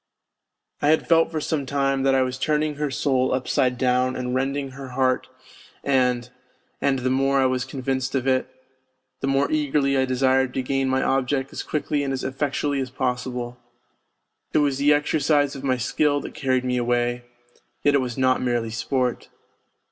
[0.81, 4.33] I had felt for some time that I was turning her soul upside down and
[4.33, 5.27] rending her heart,
[5.83, 6.27] and
[6.81, 8.49] and the more I was convinced of it,
[9.19, 12.89] the more eagerly I desired to gain my object as quickly and as effectually as
[12.89, 13.59] possible.
[14.53, 17.25] It was the exercise of my skill that carried me away;
[17.83, 19.29] yet it was not merely sport.